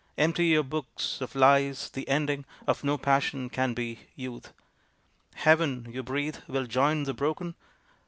[0.17, 4.51] Empty your books of lies, the ending Of no passion can be Youth.
[5.35, 7.53] "Heaven," you breathe, "will join the broken?"